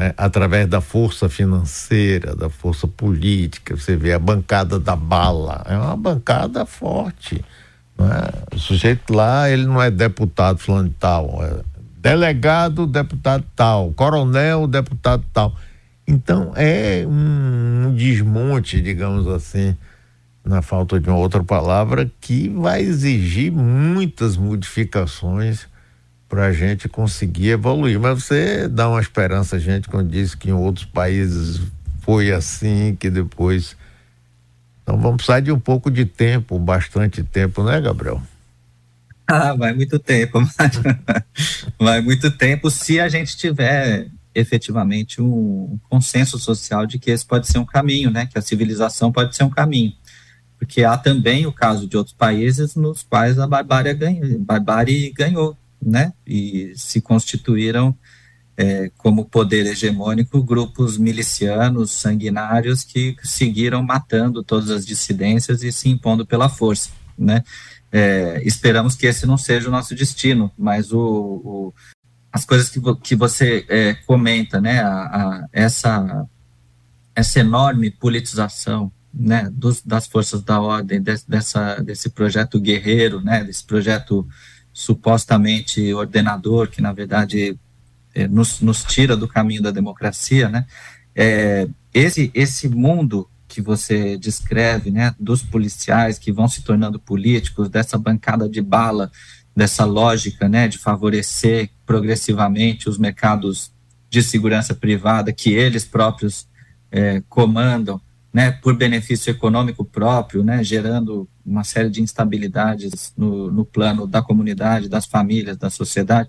[0.01, 0.13] é?
[0.17, 5.97] através da força financeira, da força política, você vê a bancada da bala, é uma
[5.97, 7.43] bancada forte.
[7.99, 8.55] É?
[8.55, 11.63] O sujeito lá, ele não é deputado fulano tal, é
[11.97, 15.55] delegado, deputado tal, coronel, deputado tal.
[16.09, 19.77] Então é um, desmonte, digamos assim,
[20.43, 25.67] na falta de uma outra palavra, que vai exigir muitas modificações
[26.27, 28.01] para a gente conseguir evoluir.
[28.01, 31.61] Mas você dá uma esperança a gente quando diz que em outros países
[32.01, 33.77] foi assim, que depois.
[34.83, 38.23] Então vamos precisar de um pouco de tempo, bastante tempo, né, Gabriel?
[39.27, 40.81] Ah, vai muito tempo, mas
[41.79, 44.09] vai muito tempo se a gente tiver
[44.39, 48.27] efetivamente um consenso social de que esse pode ser um caminho, né?
[48.27, 49.93] Que a civilização pode ser um caminho.
[50.59, 55.57] Porque há também o caso de outros países nos quais a barbárie ganhou, barbárie ganhou
[55.81, 56.13] né?
[56.27, 57.97] E se constituíram
[58.57, 65.89] é, como poder hegemônico grupos milicianos, sanguinários que seguiram matando todas as dissidências e se
[65.89, 67.43] impondo pela força, né?
[67.91, 71.75] É, esperamos que esse não seja o nosso destino, mas o, o
[72.39, 74.81] as coisas que, que você é, comenta, né?
[74.81, 76.27] A, a, essa
[77.19, 83.43] essa enorme politização né, dos, das forças da ordem, de, dessa, desse projeto guerreiro, né,
[83.43, 84.25] desse projeto
[84.73, 87.59] supostamente ordenador, que na verdade
[88.15, 90.65] é, nos, nos, tira do caminho da democracia, né?
[91.15, 97.69] É, esse, esse mundo que você descreve, né, dos policiais que vão se tornando políticos,
[97.69, 99.11] dessa bancada de bala,
[99.59, 103.73] dessa lógica, né, de favorecer progressivamente os mercados
[104.09, 106.47] de segurança privada que eles próprios
[106.93, 108.01] é, comandam,
[108.33, 114.23] né, por benefício econômico próprio, né, gerando uma série de instabilidades no, no plano da
[114.23, 116.29] comunidade, das famílias, da sociedade.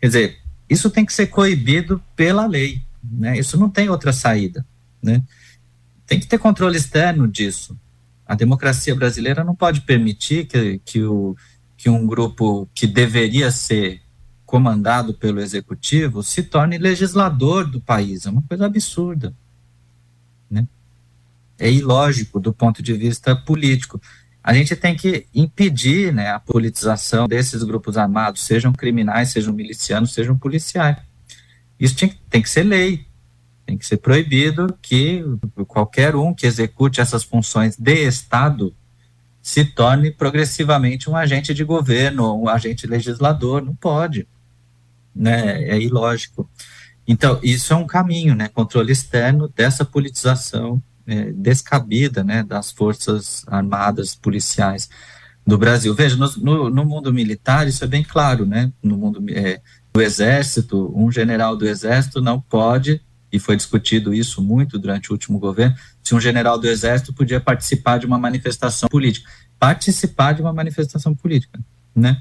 [0.00, 3.36] Quer dizer, isso tem que ser coibido pela lei, né?
[3.36, 4.64] Isso não tem outra saída,
[5.02, 5.20] né?
[6.06, 7.76] Tem que ter controle externo disso.
[8.24, 11.36] A democracia brasileira não pode permitir que, que, o,
[11.80, 14.00] que um grupo que deveria ser
[14.44, 18.26] comandado pelo executivo se torne legislador do país.
[18.26, 19.34] É uma coisa absurda
[21.60, 24.00] é ilógico do ponto de vista político.
[24.42, 30.14] A gente tem que impedir né, a politização desses grupos armados, sejam criminais, sejam milicianos,
[30.14, 30.96] sejam policiais.
[31.78, 33.04] Isso tem, tem que ser lei,
[33.66, 35.22] tem que ser proibido que
[35.68, 38.74] qualquer um que execute essas funções de Estado
[39.50, 44.28] se torne progressivamente um agente de governo, um agente legislador, não pode,
[45.12, 45.64] né?
[45.64, 46.48] É ilógico.
[47.04, 48.46] Então, isso é um caminho, né?
[48.46, 54.88] Controle externo dessa politização é, descabida né, das forças armadas policiais
[55.44, 55.92] do Brasil.
[55.96, 58.72] Veja, no, no, no, mundo militar isso é bem claro, né?
[58.80, 59.60] No mundo é,
[59.92, 65.12] do exército, um general do exército não pode, e foi discutido isso muito durante o
[65.12, 65.74] último governo,
[66.10, 69.30] se um general do exército podia participar de uma manifestação política.
[69.60, 71.60] Participar de uma manifestação política,
[71.94, 72.20] né?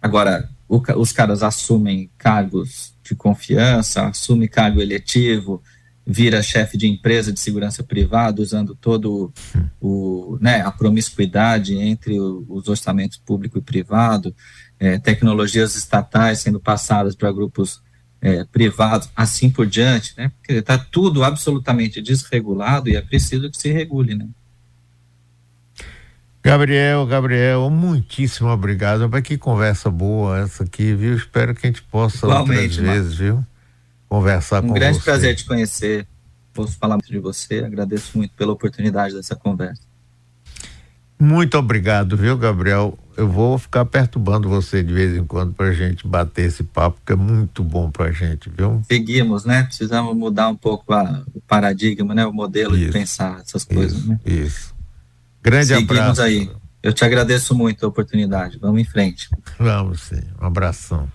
[0.00, 5.60] Agora, o, os caras assumem cargos de confiança, assumem cargo eletivo,
[6.06, 9.32] vira chefe de empresa de segurança privada, usando todo
[9.80, 14.32] o, né, a promiscuidade entre os orçamentos público e privado,
[14.78, 17.82] é, tecnologias estatais sendo passadas para grupos
[18.22, 20.30] é, privados, assim por diante, né?
[20.38, 24.28] Porque está tudo absolutamente desregulado e é preciso que se regule, né?
[26.44, 29.08] Gabriel, Gabriel, muitíssimo obrigado.
[29.08, 31.16] Mas que conversa boa essa aqui, viu?
[31.16, 33.44] Espero que a gente possa Igualmente, outras vezes, viu?
[34.12, 34.72] conversar um com você.
[34.72, 36.06] Um grande prazer te conhecer.
[36.52, 37.60] Posso falar muito de você.
[37.60, 39.80] Agradeço muito pela oportunidade dessa conversa.
[41.18, 42.98] Muito obrigado, viu, Gabriel?
[43.16, 46.98] Eu vou ficar perturbando você de vez em quando para a gente bater esse papo,
[47.04, 48.82] que é muito bom para a gente, viu?
[48.86, 49.64] Seguimos, né?
[49.64, 52.26] Precisamos mudar um pouco a, o paradigma, né?
[52.26, 54.20] O modelo isso, de pensar essas coisas, isso, né?
[54.24, 54.74] Isso.
[55.42, 56.22] Grande Seguimos abraço.
[56.22, 56.50] aí.
[56.82, 58.58] Eu te agradeço muito a oportunidade.
[58.58, 59.28] Vamos em frente.
[59.58, 60.22] Vamos sim.
[60.40, 61.08] Um abração.